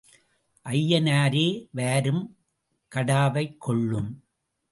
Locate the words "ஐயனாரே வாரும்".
0.65-2.37